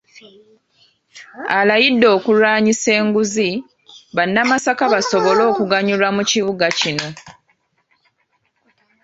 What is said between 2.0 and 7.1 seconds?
okulwanyisa enguzi, bannamasaka basobole okuganyulwa mu kibuga kino.